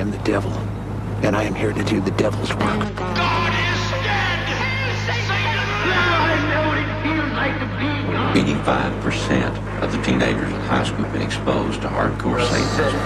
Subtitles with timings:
[0.00, 0.50] am the devil,
[1.22, 2.80] and I am here to do the devil's work.
[2.96, 4.40] God is dead!
[8.32, 9.52] Eighty-five percent
[9.82, 12.96] of the teenagers in high school have been exposed to hardcore Satanism.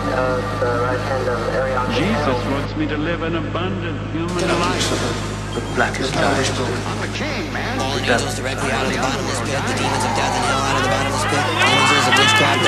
[1.99, 5.35] Jesus wants me to live an abundant human life.
[5.75, 6.51] Blackest night.
[6.87, 7.79] I'm a king, man.
[7.79, 9.55] Fallen angels directly out of the bottomless pit.
[9.55, 11.43] The demons of death and hell out of the bottomless pit.
[11.43, 12.63] Images of witchcraft,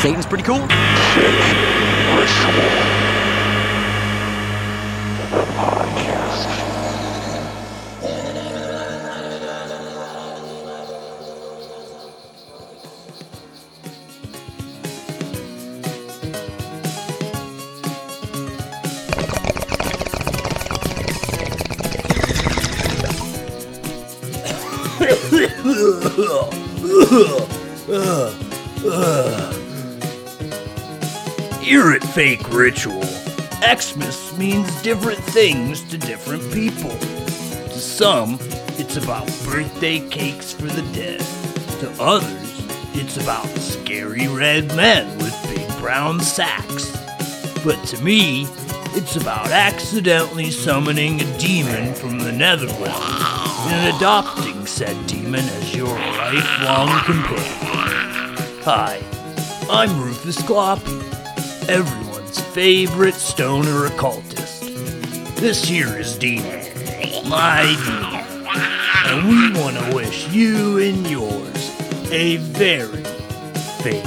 [0.00, 0.66] Satan's pretty cool.
[28.80, 29.59] Here
[31.70, 33.00] at Fake Ritual,
[33.62, 36.90] Xmas means different things to different people.
[36.90, 38.38] To some,
[38.76, 41.20] it's about birthday cakes for the dead.
[41.78, 46.90] To others, it's about scary red men with big brown sacks.
[47.64, 48.48] But to me,
[48.96, 55.96] it's about accidentally summoning a demon from the netherworld and adopting said demon as your
[55.96, 58.34] lifelong companion.
[58.64, 59.00] Hi,
[59.70, 61.09] I'm Rufus Gloppy,
[61.70, 64.62] everyone's favorite stoner occultist.
[65.36, 66.66] This here is Demon,
[67.28, 68.44] my demon,
[69.06, 73.04] and we want to wish you and yours a very
[73.84, 74.04] fake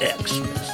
[0.00, 0.65] Xmas.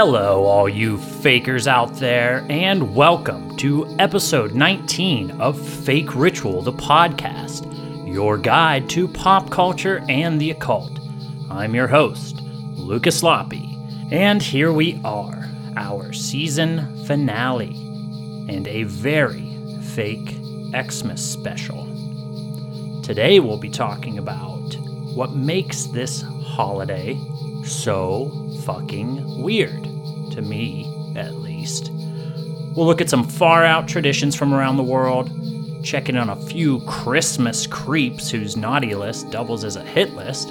[0.00, 6.72] Hello, all you fakers out there, and welcome to episode 19 of Fake Ritual, the
[6.72, 7.66] podcast,
[8.06, 11.00] your guide to pop culture and the occult.
[11.50, 12.40] I'm your host,
[12.76, 13.76] Lucas Sloppy,
[14.12, 17.74] and here we are, our season finale,
[18.48, 20.36] and a very fake
[20.80, 21.82] Xmas special.
[23.02, 24.76] Today we'll be talking about
[25.16, 27.20] what makes this holiday
[27.64, 28.30] so
[28.64, 29.87] fucking weird,
[30.38, 31.90] to me at least.
[32.74, 35.30] We'll look at some far out traditions from around the world,
[35.84, 40.50] check in on a few Christmas creeps whose naughty list doubles as a hit list,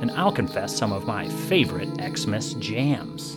[0.00, 3.36] and I'll confess some of my favorite Xmas jams.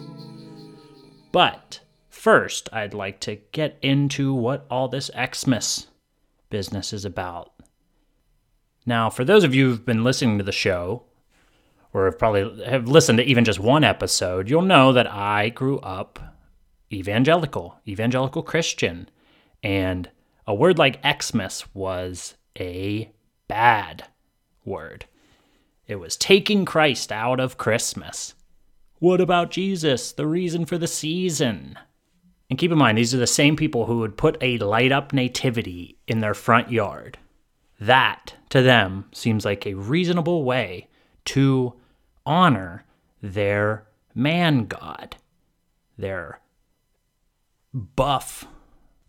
[1.32, 1.80] But
[2.10, 5.88] first, I'd like to get into what all this Xmas
[6.50, 7.52] business is about.
[8.86, 11.04] Now, for those of you who've been listening to the show,
[11.94, 15.80] or have probably have listened to even just one episode, you'll know that I grew
[15.80, 16.20] up
[16.92, 19.10] evangelical, evangelical Christian,
[19.64, 20.10] and
[20.48, 23.12] a word like Xmas was a
[23.48, 24.06] bad
[24.66, 25.06] word.
[25.88, 28.36] It was taking Christ out of Christmas.
[29.00, 31.78] What about Jesus, the reason for the season?
[32.50, 35.14] And keep in mind, these are the same people who would put a light up
[35.14, 37.18] nativity in their front yard.
[37.80, 40.88] That, to them, seems like a reasonable way
[41.26, 41.74] to
[42.30, 42.86] honor
[43.24, 45.18] their man god,
[45.98, 46.40] their
[47.74, 48.46] buff,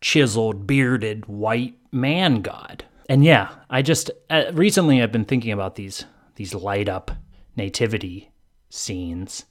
[0.00, 2.84] chiseled, bearded, white man god.
[3.10, 7.10] And yeah, I just uh, recently I've been thinking about these these light up
[7.56, 8.30] nativity
[8.70, 9.44] scenes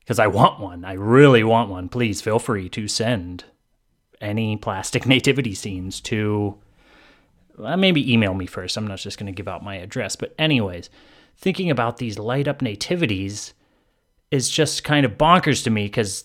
[0.00, 0.84] because I want one.
[0.84, 1.90] I really want one.
[1.90, 3.44] Please feel free to send
[4.22, 6.58] any plastic nativity scenes to
[7.58, 8.78] well, maybe email me first.
[8.78, 10.88] I'm not just going to give out my address, but anyways,
[11.36, 13.54] thinking about these light up nativities
[14.30, 16.24] is just kind of bonkers to me because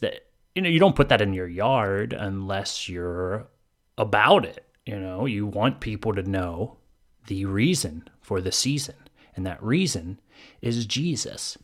[0.56, 3.48] you know you don't put that in your yard unless you're
[3.98, 4.66] about it.
[4.86, 6.78] You know, you want people to know
[7.28, 8.96] the reason for the season,
[9.36, 10.20] and that reason
[10.62, 11.58] is Jesus.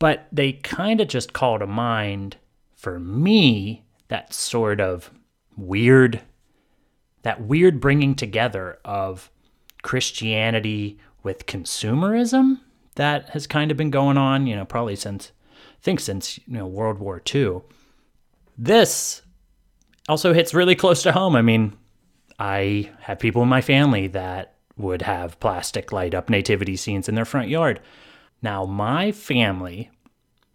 [0.00, 2.36] But they kind of just call to mind
[2.74, 5.10] for me that sort of
[5.56, 6.20] weird
[7.22, 9.30] that weird bringing together of
[9.82, 12.60] Christianity with consumerism
[12.96, 16.54] that has kind of been going on, you know, probably since I think since, you
[16.54, 17.60] know, World War II.
[18.56, 19.22] This
[20.08, 21.36] also hits really close to home.
[21.36, 21.76] I mean,
[22.38, 27.14] I have people in my family that would have plastic light up nativity scenes in
[27.14, 27.80] their front yard.
[28.42, 29.90] Now, my family,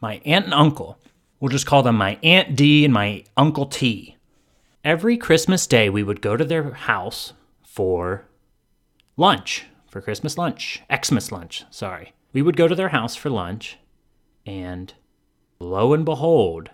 [0.02, 1.00] my aunt and uncle,
[1.40, 4.18] we'll just call them my Aunt D and my Uncle T.
[4.84, 7.34] Every Christmas day, we would go to their house
[7.64, 8.26] for
[9.18, 10.82] lunch, for Christmas lunch.
[10.94, 12.14] Xmas lunch, sorry.
[12.32, 13.78] We would go to their house for lunch,
[14.46, 14.94] and
[15.60, 16.70] lo and behold,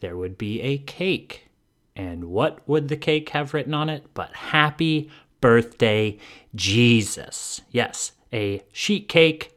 [0.00, 1.48] there would be a cake.
[1.94, 4.06] And what would the cake have written on it?
[4.14, 5.10] But Happy
[5.40, 6.18] Birthday,
[6.54, 7.60] Jesus.
[7.70, 9.52] Yes, a sheet cake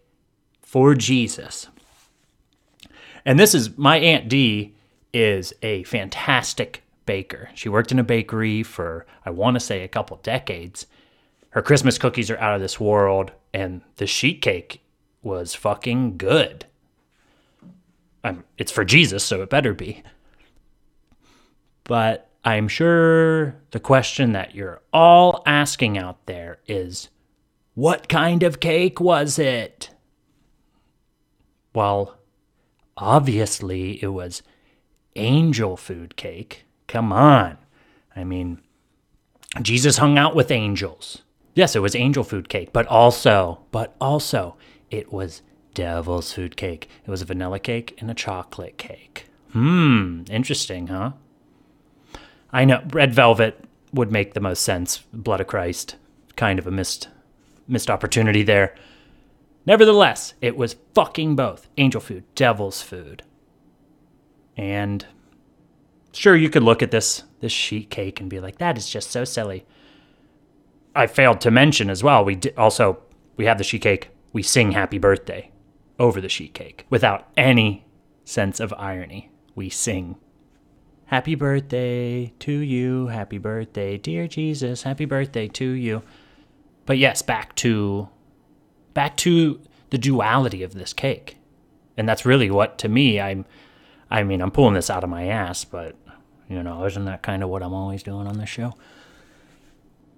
[0.61, 1.67] for Jesus.
[3.25, 4.75] And this is my Aunt Dee
[5.13, 7.49] is a fantastic baker.
[7.53, 10.88] She worked in a bakery for, I want to say, a couple decades.
[11.49, 14.81] Her Christmas cookies are out of this world, and the sheet cake
[15.21, 16.65] was fucking good.
[18.23, 20.03] Um, it's for Jesus, so it better be.
[21.83, 27.09] But I'm sure the question that you're all asking out there is
[27.73, 29.89] what kind of cake was it?
[31.74, 32.17] Well,
[32.97, 34.44] obviously it was
[35.15, 36.65] angel food cake.
[36.88, 37.57] Come on.
[38.15, 38.62] I mean,
[39.62, 41.24] Jesus hung out with angels.
[41.53, 44.56] Yes, it was angel food cake, but also, but also,
[44.91, 45.41] it was
[45.73, 46.89] devil's food cake.
[47.05, 49.27] It was a vanilla cake and a chocolate cake.
[49.53, 51.13] Hmm, interesting, huh?
[52.51, 54.99] I know red velvet would make the most sense.
[55.13, 55.95] Blood of Christ,
[56.35, 57.07] kind of a missed
[57.67, 58.75] missed opportunity there.
[59.65, 63.23] Nevertheless, it was fucking both angel food, devil's food.
[64.57, 65.05] And
[66.11, 69.11] sure, you could look at this this sheet cake and be like, that is just
[69.11, 69.65] so silly.
[70.93, 72.25] I failed to mention as well.
[72.25, 72.99] We also
[73.38, 74.09] we have the sheet cake.
[74.33, 75.51] We sing happy birthday
[75.99, 77.85] over the sheet cake without any
[78.23, 79.29] sense of irony.
[79.55, 80.15] We sing
[81.05, 86.01] happy birthday to you, happy birthday, dear Jesus, happy birthday to you.
[86.85, 88.09] But yes, back to
[88.93, 91.37] back to the duality of this cake.
[91.97, 93.45] And that's really what to me I'm
[94.09, 95.95] I mean, I'm pulling this out of my ass, but
[96.49, 98.73] you know, isn't that kind of what I'm always doing on this show?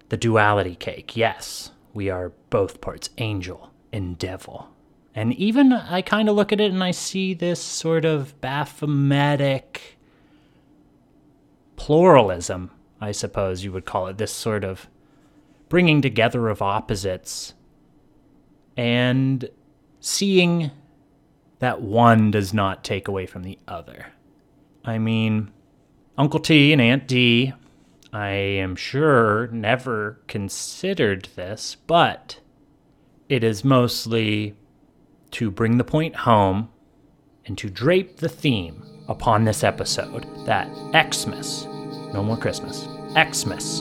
[0.08, 1.16] The duality cake.
[1.16, 4.68] Yes, we are both parts angel and devil.
[5.14, 9.78] And even I kind of look at it and I see this sort of Baphometic
[11.76, 14.88] pluralism, I suppose you would call it, this sort of
[15.68, 17.54] bringing together of opposites
[18.76, 19.48] and
[20.00, 20.72] seeing
[21.60, 24.06] that one does not take away from the other.
[24.84, 25.52] I mean,
[26.18, 27.52] Uncle T and Aunt D,
[28.12, 32.40] I am sure, never considered this, but
[33.28, 34.54] it is mostly
[35.30, 36.68] to bring the point home
[37.46, 40.68] and to drape the theme upon this episode that
[41.12, 41.66] Xmas,
[42.12, 43.80] no more Christmas, Xmas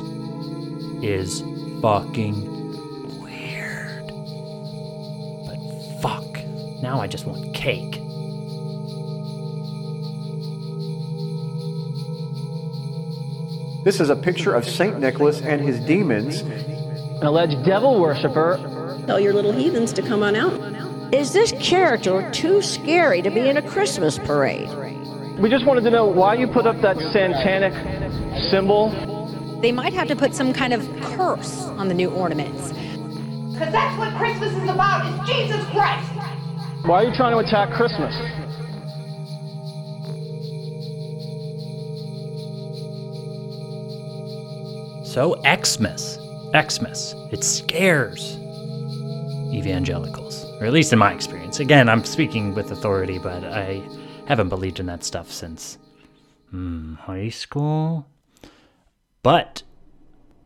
[1.04, 1.42] is
[1.82, 4.08] fucking weird.
[5.46, 6.46] But fuck,
[6.82, 8.00] now I just want cake.
[13.84, 14.98] This is a picture of St.
[14.98, 16.40] Nicholas and his demons.
[16.40, 18.58] An alleged devil worshiper.
[19.06, 21.14] Tell your little heathens to come on out.
[21.14, 24.70] Is this character too scary to be in a Christmas parade?
[25.40, 27.74] We just wanted to know why you put up that satanic
[28.50, 28.90] symbol.
[29.62, 32.72] They might have to put some kind of curse on the new ornaments.
[33.52, 36.10] Because that's what Christmas is about, is Jesus Christ.
[36.86, 38.16] Why are you trying to attack Christmas?
[45.06, 46.18] So Xmas,
[46.54, 48.38] Xmas, it scares
[49.54, 51.60] evangelicals, or at least in my experience.
[51.60, 53.82] Again, I'm speaking with authority, but I
[54.28, 55.78] haven't believed in that stuff since
[56.50, 58.08] hmm, high school.
[59.22, 59.64] But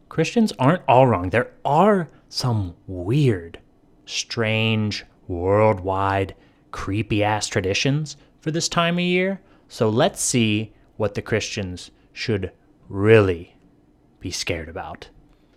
[0.09, 1.29] Christians aren't all wrong.
[1.29, 3.59] There are some weird,
[4.05, 6.35] strange, worldwide,
[6.71, 9.41] creepy ass traditions for this time of year.
[9.67, 12.51] So let's see what the Christians should
[12.89, 13.55] really
[14.19, 15.09] be scared about.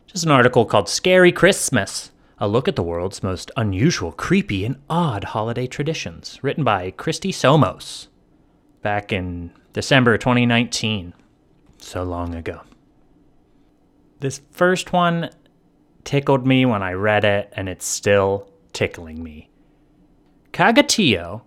[0.06, 2.10] Just an article called Scary Christmas
[2.42, 7.32] A Look at the World's Most Unusual, Creepy, and Odd Holiday Traditions, written by Christy
[7.32, 8.06] Somos
[8.80, 11.12] back in December 2019.
[11.76, 12.62] So long ago.
[14.20, 15.28] This first one
[16.04, 19.50] tickled me when I read it, and it's still tickling me.
[20.54, 21.42] Cagatillo,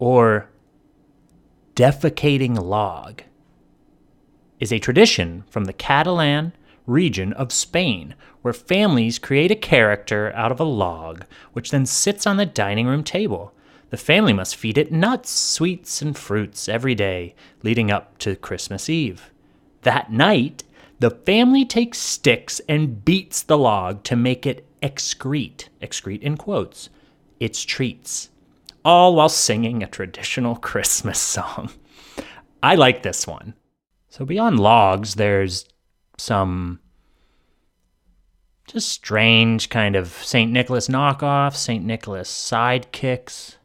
[0.00, 0.50] or
[1.76, 3.22] defecating log,
[4.58, 6.52] is a tradition from the Catalan
[6.86, 11.24] region of Spain where families create a character out of a log,
[11.54, 13.54] which then sits on the dining room table.
[13.90, 18.90] The family must feed it nuts, sweets, and fruits every day leading up to Christmas
[18.90, 19.30] Eve.
[19.82, 20.64] That night,
[20.98, 26.90] the family takes sticks and beats the log to make it excrete, excrete in quotes,
[27.40, 28.28] its treats,
[28.84, 31.70] all while singing a traditional Christmas song.
[32.62, 33.54] I like this one.
[34.08, 35.66] So beyond logs, there's
[36.16, 36.80] some
[38.66, 40.50] Just strange kind of St.
[40.50, 41.84] Nicholas knockoffs, St.
[41.84, 43.56] Nicholas sidekicks.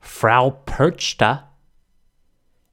[0.00, 1.44] Frau Perchta,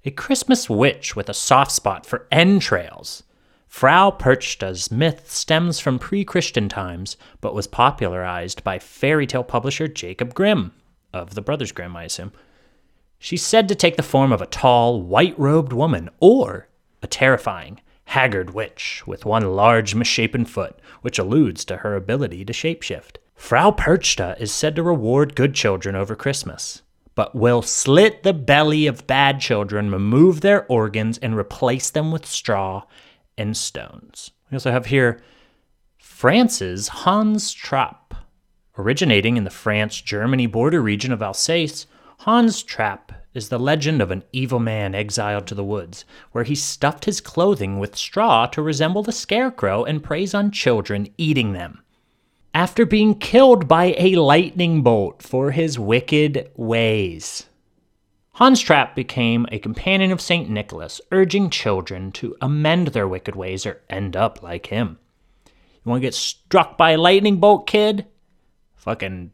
[0.03, 3.23] a Christmas witch with a soft spot for entrails.
[3.67, 9.87] Frau Perchta's myth stems from pre Christian times, but was popularized by fairy tale publisher
[9.87, 10.71] Jacob Grimm,
[11.13, 12.31] of the Brothers Grimm, I assume.
[13.19, 16.67] She's said to take the form of a tall, white robed woman or
[17.03, 22.51] a terrifying, haggard witch with one large misshapen foot, which alludes to her ability to
[22.51, 23.17] shapeshift.
[23.35, 26.81] Frau Perchta is said to reward good children over Christmas,
[27.13, 32.25] but will slit the belly of bad children, remove their organs, and replace them with
[32.25, 32.83] straw
[33.37, 34.31] and stones.
[34.49, 35.21] We also have here
[35.99, 38.15] France's Hans Trapp.
[38.75, 41.85] Originating in the France Germany border region of Alsace,
[42.21, 46.55] Hans Trapp is the legend of an evil man exiled to the woods, where he
[46.55, 51.81] stuffed his clothing with straw to resemble the scarecrow and preys on children, eating them.
[52.53, 57.45] After being killed by a lightning bolt for his wicked ways.
[58.33, 60.49] Hans Trapp became a companion of St.
[60.49, 64.97] Nicholas, urging children to amend their wicked ways or end up like him.
[65.45, 68.07] You want to get struck by a lightning bolt, kid?
[68.77, 69.31] Fucking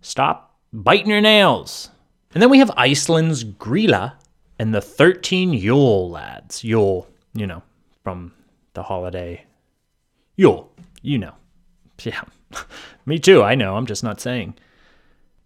[0.00, 1.90] stop biting your nails.
[2.32, 4.14] And then we have Iceland's Grilla
[4.58, 6.62] and the 13 Yule lads.
[6.62, 7.62] Yule, you know,
[8.04, 8.32] from
[8.74, 9.44] the holiday.
[10.36, 10.70] Yule,
[11.02, 11.34] you know.
[12.02, 12.22] Yeah,
[13.06, 14.54] me too, I know, I'm just not saying.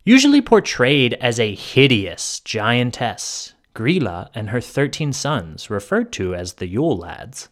[0.05, 6.67] Usually portrayed as a hideous giantess, Grilla and her 13 sons, referred to as the
[6.67, 7.49] Yule lads.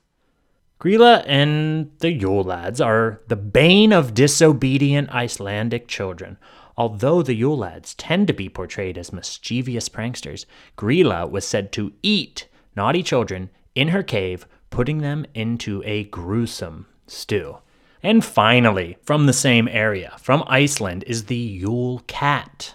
[0.78, 6.36] Grilla and the Yule lads are the bane of disobedient Icelandic children.
[6.76, 11.92] Although the Yule lads tend to be portrayed as mischievous pranksters, Grilla was said to
[12.02, 17.58] eat naughty children in her cave, putting them into a gruesome stew.
[18.02, 22.74] And finally, from the same area, from Iceland, is the Yule cat.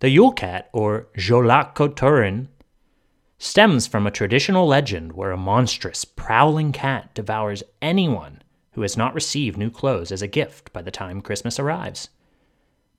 [0.00, 2.48] The Yule cat, or Jólakötturinn,
[3.38, 8.42] stems from a traditional legend where a monstrous, prowling cat devours anyone
[8.72, 12.10] who has not received new clothes as a gift by the time Christmas arrives.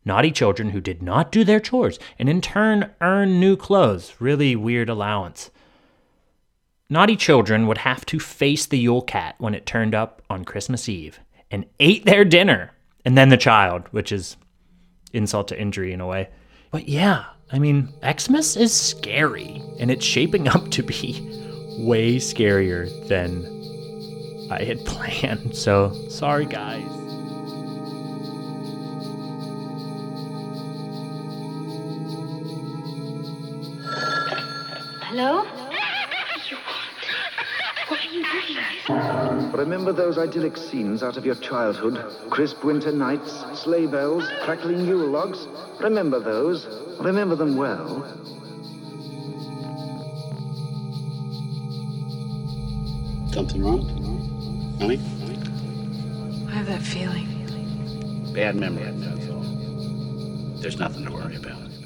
[0.05, 4.15] Naughty children who did not do their chores and in turn earn new clothes.
[4.19, 5.51] Really weird allowance.
[6.89, 10.89] Naughty children would have to face the Yule cat when it turned up on Christmas
[10.89, 11.19] Eve
[11.51, 12.71] and ate their dinner.
[13.05, 14.37] And then the child, which is
[15.13, 16.29] insult to injury in a way.
[16.71, 21.19] But yeah, I mean, Xmas is scary, and it's shaping up to be
[21.79, 23.45] way scarier than
[24.51, 25.55] I had planned.
[25.55, 26.98] So sorry, guys.
[39.53, 42.03] Remember those idyllic scenes out of your childhood?
[42.29, 45.47] Crisp winter nights, sleigh bells, crackling Yule logs?
[45.79, 46.67] Remember those?
[46.99, 48.05] Remember them well?
[53.31, 54.77] Something wrong?
[54.79, 54.99] Honey?
[56.47, 58.31] I have that feeling.
[58.33, 59.43] Bad memory, that's all.
[60.61, 61.78] There's nothing to worry about.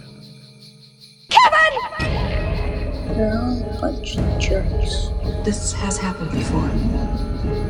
[3.15, 5.09] A bunch of jerks.
[5.43, 6.67] This has happened before.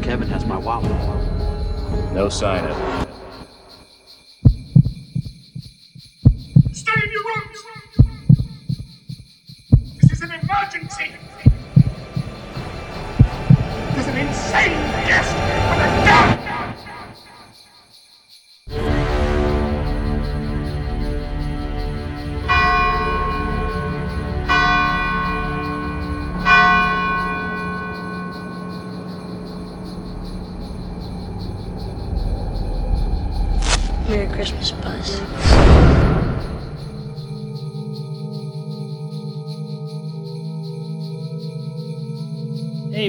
[0.02, 0.90] Kevin has my wallet.
[2.14, 3.03] No sign of it.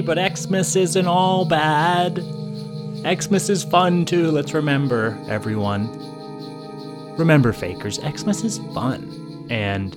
[0.01, 2.23] But Xmas isn't all bad.
[3.21, 5.87] Xmas is fun too, let's remember, everyone.
[7.17, 9.47] Remember, fakers, Xmas is fun.
[9.49, 9.95] And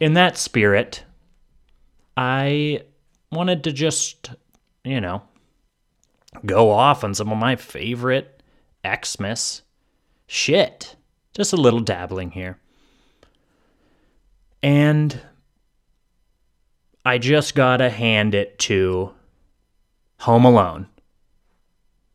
[0.00, 1.04] in that spirit,
[2.16, 2.82] I
[3.30, 4.30] wanted to just,
[4.84, 5.22] you know,
[6.46, 8.42] go off on some of my favorite
[8.86, 9.62] Xmas
[10.26, 10.96] shit.
[11.34, 12.58] Just a little dabbling here.
[14.62, 15.20] And
[17.04, 19.12] I just gotta hand it to
[20.20, 20.86] Home Alone.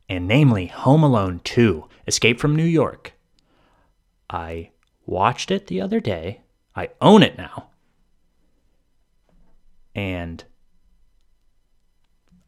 [0.08, 3.12] And namely, Home Alone 2 Escape from New York.
[4.30, 4.70] I
[5.04, 6.40] watched it the other day.
[6.74, 7.68] I own it now.
[9.94, 10.42] And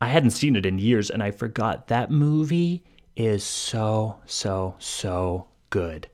[0.01, 2.85] I hadn't seen it in years, and I forgot that movie
[3.17, 6.09] is so, so, so good.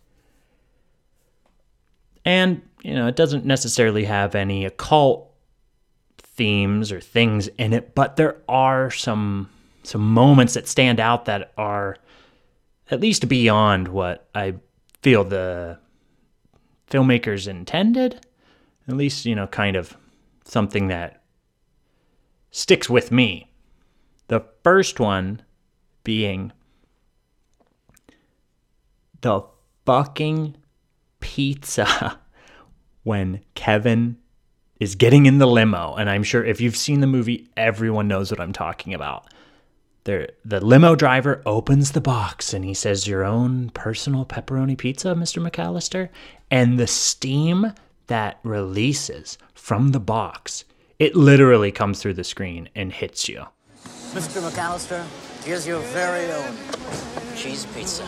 [2.25, 5.33] And, you know, it doesn't necessarily have any occult
[6.37, 9.51] themes or things in it, but there are some
[9.83, 11.97] some moments that stand out that are
[12.91, 14.55] at least beyond what I
[15.03, 15.79] feel the
[16.91, 18.27] filmmakers intended.
[18.89, 19.97] At least, you know, kind of
[20.45, 21.23] something that
[22.51, 23.51] sticks with me.
[24.29, 25.43] The first one
[26.05, 26.53] being
[29.21, 29.43] the
[29.85, 30.57] fucking
[31.21, 32.19] pizza
[33.03, 34.19] when Kevin
[34.79, 35.95] is getting in the limo.
[35.95, 39.27] And I'm sure if you've seen the movie, everyone knows what I'm talking about.
[40.05, 45.09] There, the limo driver opens the box and he says, Your own personal pepperoni pizza,
[45.09, 45.45] Mr.
[45.45, 46.11] McAllister?
[46.51, 47.73] And the steam
[48.07, 50.65] that releases from the box,
[50.99, 53.47] it literally comes through the screen and hits you.
[54.13, 54.49] Mr.
[54.49, 55.05] McAllister,
[55.45, 56.57] here's your very own
[57.37, 58.07] cheese pizza.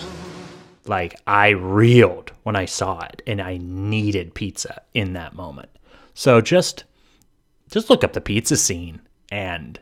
[0.87, 5.69] Like, I reeled when I saw it and I needed pizza in that moment.
[6.19, 6.83] So just
[7.71, 9.79] just look up the pizza scene and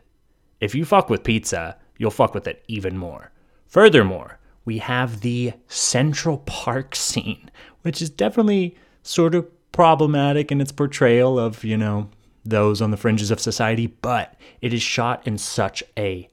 [0.61, 3.31] if you fuck with pizza, you'll fuck with it even more.
[3.65, 7.49] Furthermore, we have the Central Park scene,
[7.81, 12.07] which is definitely sort of problematic in its portrayal of, you know,
[12.45, 16.29] those on the fringes of society, but it is shot in such a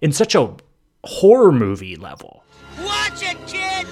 [0.00, 0.56] in such a
[1.04, 2.44] horror movie level.
[2.82, 3.86] Watch it, kid!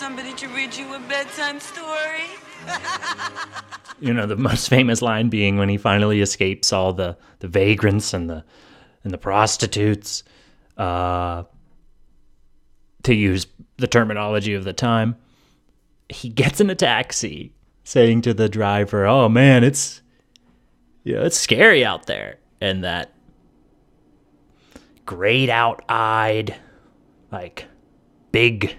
[0.00, 2.24] Somebody to read you a bedtime story?
[4.02, 8.14] You know, the most famous line being when he finally escapes all the, the vagrants
[8.14, 8.46] and the
[9.04, 10.22] and the prostitutes,
[10.78, 11.42] uh,
[13.02, 15.16] to use the terminology of the time.
[16.08, 17.52] He gets in a taxi,
[17.84, 20.00] saying to the driver, "Oh man, it's
[21.04, 23.12] you know, it's scary out there," and that
[25.04, 26.56] grayed out eyed,
[27.30, 27.66] like
[28.32, 28.78] big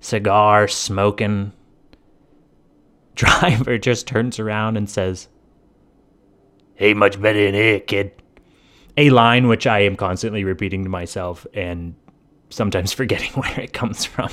[0.00, 1.52] cigar smoking
[3.14, 5.28] driver just turns around and says,
[6.78, 8.12] Ain't much better in here, kid.
[8.96, 11.94] A line which I am constantly repeating to myself and
[12.48, 14.30] sometimes forgetting where it comes from.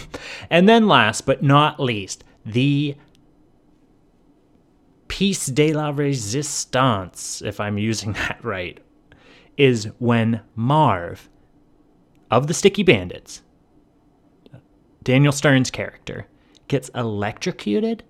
[0.49, 2.95] And then, last but not least, the
[5.07, 8.79] piece de la resistance, if I'm using that right,
[9.57, 11.29] is when Marv
[12.29, 13.41] of the Sticky Bandits,
[15.07, 16.27] Daniel Stern's character,
[16.67, 18.03] gets electrocuted.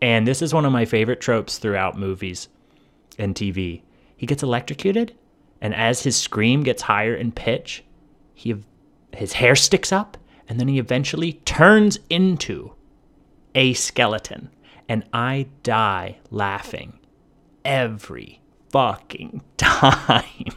[0.00, 2.48] And this is one of my favorite tropes throughout movies
[3.18, 3.82] and TV.
[4.16, 5.16] He gets electrocuted,
[5.60, 7.82] and as his scream gets higher in pitch,
[8.34, 8.54] he
[9.12, 10.16] his hair sticks up,
[10.48, 12.70] and then he eventually turns into
[13.56, 14.50] a skeleton.
[14.88, 17.00] And I die laughing
[17.64, 20.52] every fucking time.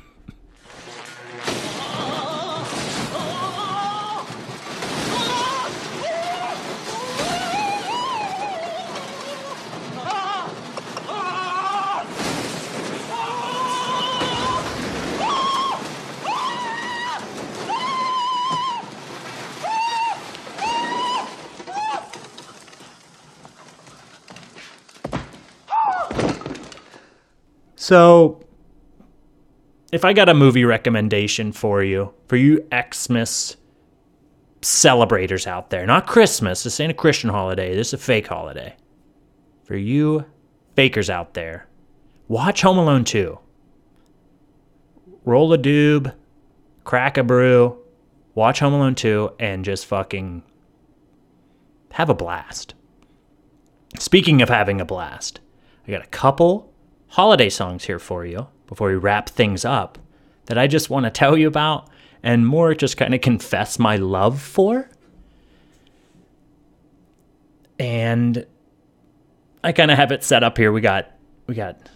[27.92, 28.40] So,
[29.92, 33.58] if I got a movie recommendation for you, for you Xmas
[34.62, 38.78] celebrators out there, not Christmas, this ain't a Christian holiday, this is a fake holiday.
[39.66, 40.24] For you
[40.74, 41.68] fakers out there,
[42.30, 43.38] watch Home Alone 2.
[45.26, 46.16] Roll a doob,
[46.86, 47.78] crack a brew,
[48.36, 50.44] watch Home Alone 2, and just fucking
[51.92, 52.74] have a blast.
[54.00, 55.42] Speaking of having a blast,
[55.86, 56.71] I got a couple
[57.12, 59.98] holiday songs here for you before we wrap things up
[60.46, 61.90] that I just want to tell you about
[62.24, 64.90] and more just kind of confess my love for.
[67.78, 68.46] And
[69.64, 70.72] I kind of have it set up here.
[70.72, 71.12] We got
[71.48, 71.90] we got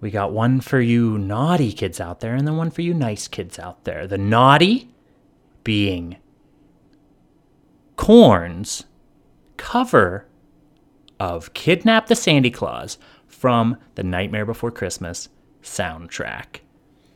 [0.00, 3.28] we got one for you naughty kids out there and then one for you nice
[3.28, 4.06] kids out there.
[4.06, 4.88] The naughty
[5.62, 6.16] being
[7.96, 8.84] Korn's
[9.56, 10.26] cover
[11.20, 12.98] of Kidnap the Sandy Claws
[13.36, 15.28] from the Nightmare Before Christmas
[15.62, 16.60] soundtrack.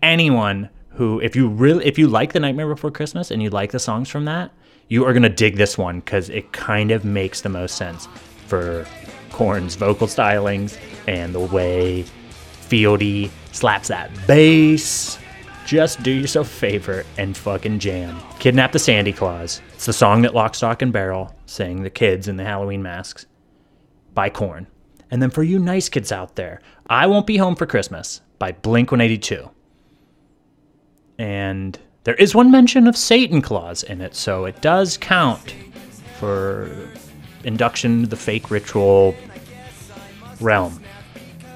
[0.03, 3.73] Anyone who if you really if you like the Nightmare Before Christmas and you like
[3.73, 4.53] the songs from that,
[4.89, 8.07] you are to dig this one cuz it kind of makes the most sense
[8.47, 8.87] for
[9.31, 10.77] Korn's vocal stylings
[11.09, 12.05] and the way
[12.69, 15.19] Fieldy slaps that bass.
[15.67, 18.21] Just do yourself a favor and fucking jam.
[18.41, 19.61] Kidnap the Sandy Claws.
[19.75, 23.27] It's the song that Lock, Stock, and Barrel sang the kids in the Halloween masks
[24.15, 24.67] by Korn.
[25.11, 28.53] And then for you nice kids out there, I Won't Be Home for Christmas by
[28.53, 29.51] Blink 182.
[31.19, 35.55] And there is one mention of Satan Claus in it, so it does count
[36.19, 36.71] for
[37.45, 39.15] induction to the fake ritual
[40.41, 40.83] realm.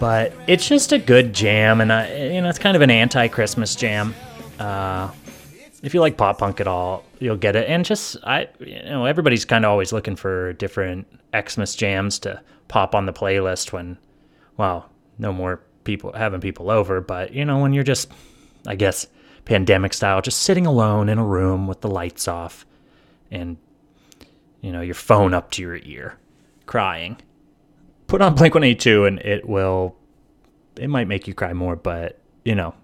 [0.00, 3.74] But it's just a good jam, and I, you know, it's kind of an anti-Christmas
[3.74, 4.14] jam.
[4.58, 5.10] Uh,
[5.82, 7.68] if you like pop punk at all, you'll get it.
[7.68, 12.40] And just I, you know, everybody's kind of always looking for different Xmas jams to
[12.74, 13.96] pop on the playlist when,
[14.56, 18.10] well, no more people having people over, but you know, when you're just,
[18.66, 19.06] I guess,
[19.44, 22.66] pandemic style, just sitting alone in a room with the lights off,
[23.30, 23.58] and
[24.60, 26.18] you know, your phone up to your ear,
[26.66, 27.16] crying.
[28.08, 29.94] Put on Blink 182 and it will,
[30.74, 32.74] it might make you cry more, but you know,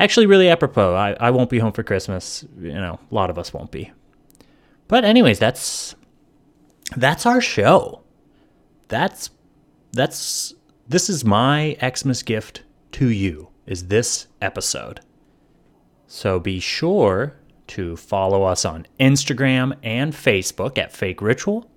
[0.00, 0.94] actually really apropos.
[0.94, 2.42] I, I won't be home for Christmas.
[2.58, 3.92] You know, a lot of us won't be.
[4.88, 5.94] But anyways, that's
[6.96, 8.00] that's our show.
[8.88, 9.30] That's
[9.92, 10.54] that's
[10.88, 15.00] this is my Xmas gift to you is this episode.
[16.06, 17.34] So be sure
[17.68, 21.68] to follow us on Instagram and Facebook at Fake Ritual.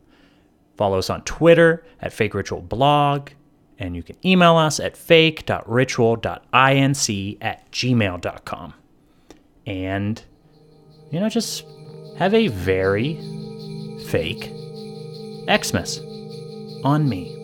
[0.77, 3.31] Follow us on Twitter at Fake Ritual Blog.
[3.79, 8.73] And you can email us at fake.ritual.inc at gmail.com.
[9.65, 10.23] And,
[11.11, 11.65] you know, just
[12.17, 13.15] have a very
[14.05, 14.51] fake
[15.49, 15.99] Xmas
[16.83, 17.35] on me.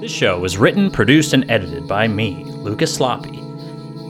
[0.00, 3.42] This show was written, produced, and edited by me, Lucas Sloppy.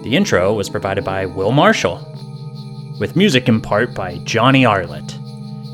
[0.03, 2.05] The intro was provided by Will Marshall,
[3.01, 5.19] with music in part by Johnny Arlett.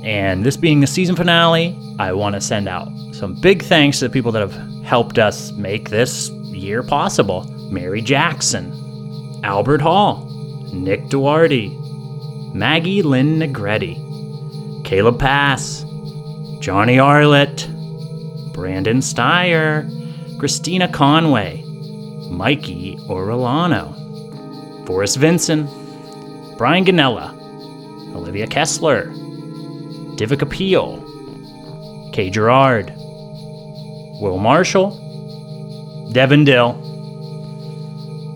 [0.02, 4.08] And this being the season finale, I want to send out some big thanks to
[4.08, 8.72] the people that have helped us make this year possible Mary Jackson,
[9.42, 10.28] Albert Hall,
[10.82, 11.70] Nick Duarte,
[12.52, 13.94] Maggie Lynn Negretti,
[14.84, 15.84] Caleb Pass,
[16.58, 17.68] Johnny Arlett,
[18.52, 19.88] Brandon Steyer,
[20.38, 21.62] Christina Conway,
[22.30, 23.94] Mikey Orellano,
[24.86, 25.68] Forrest Vinson,
[26.56, 27.32] Brian Ganella,
[28.14, 29.06] Olivia Kessler,
[30.16, 31.00] Divika Peel,
[32.12, 32.92] Kay Gerard,
[34.20, 35.00] Will Marshall,
[36.12, 36.74] Devin Dill,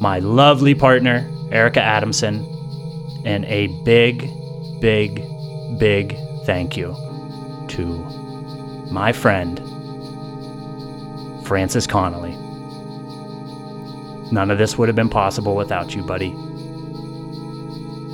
[0.00, 2.46] my lovely partner, Erica Adamson,
[3.24, 4.30] and a big,
[4.80, 5.24] big,
[5.78, 6.94] big thank you
[7.68, 7.86] to
[8.90, 9.58] my friend,
[11.46, 12.36] Francis Connolly.
[14.30, 16.34] None of this would have been possible without you, buddy.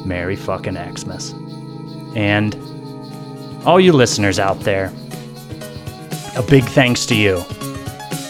[0.04, 1.32] Merry fucking Xmas.
[2.14, 2.54] And
[3.64, 4.92] all you listeners out there,
[6.36, 7.42] a big thanks to you.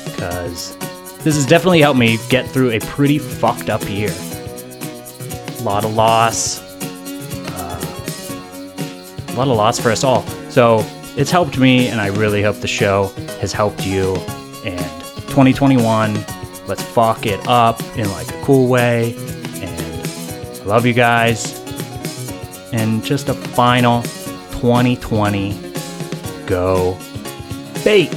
[0.05, 0.77] Because
[1.19, 4.15] this has definitely helped me get through a pretty fucked up year.
[5.65, 6.61] Lot of loss.
[7.51, 7.81] Uh,
[9.29, 10.23] a lot of loss for us all.
[10.51, 10.85] So
[11.17, 13.07] it's helped me, and I really hope the show
[13.41, 14.15] has helped you.
[14.65, 14.79] And
[15.29, 16.15] 2021,
[16.67, 19.15] let's fuck it up in like a cool way.
[19.63, 21.61] And I love you guys.
[22.73, 24.03] And just a final
[24.61, 25.59] 2020
[26.47, 26.99] go
[27.85, 28.13] bake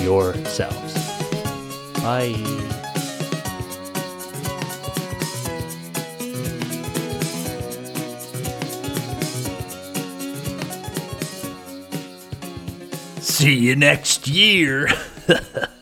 [0.00, 0.94] yourselves.
[2.02, 2.73] Bye.
[13.44, 14.88] See you next year.